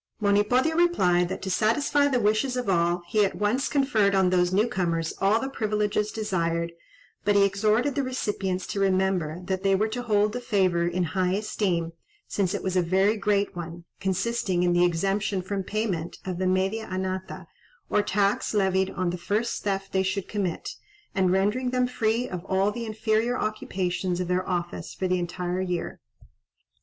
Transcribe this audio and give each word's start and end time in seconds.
Monipodio 0.19 0.75
replied, 0.75 1.29
that, 1.29 1.43
to 1.43 1.51
satisfy 1.51 2.07
the 2.07 2.19
wishes 2.19 2.57
of 2.57 2.67
all, 2.67 3.03
he 3.05 3.23
at 3.23 3.35
once 3.35 3.67
conferred 3.67 4.15
on 4.15 4.31
those 4.31 4.51
new 4.51 4.67
comers 4.67 5.13
all 5.21 5.39
the 5.39 5.47
privileges 5.47 6.11
desired, 6.11 6.71
but 7.23 7.35
he 7.35 7.43
exhorted 7.45 7.93
the 7.93 8.01
recipients 8.01 8.65
to 8.65 8.79
remember 8.79 9.39
that 9.45 9.61
they 9.61 9.75
were 9.75 9.87
to 9.87 10.01
hold 10.01 10.33
the 10.33 10.41
favour 10.41 10.87
in 10.87 11.03
high 11.03 11.33
esteem, 11.33 11.93
since 12.27 12.55
it 12.55 12.63
was 12.63 12.75
a 12.75 12.81
very 12.81 13.15
great 13.15 13.55
one: 13.55 13.83
consisting 13.99 14.63
in 14.63 14.73
the 14.73 14.83
exemption 14.83 15.39
from 15.39 15.61
payment 15.61 16.17
of 16.25 16.39
the 16.39 16.47
media 16.47 16.87
anata, 16.91 17.45
or 17.87 18.01
tax 18.01 18.55
levied 18.55 18.89
on 18.89 19.11
the 19.11 19.19
first 19.19 19.63
theft 19.63 19.91
they 19.91 20.01
should 20.01 20.27
commit, 20.27 20.77
and 21.13 21.31
rendering 21.31 21.69
them 21.69 21.85
free 21.85 22.27
of 22.27 22.43
all 22.45 22.71
the 22.71 22.87
inferior 22.87 23.37
occupations 23.37 24.19
of 24.19 24.27
their 24.27 24.49
office 24.49 24.95
for 24.95 25.07
the 25.07 25.19
entire 25.19 25.61
year. 25.61 25.99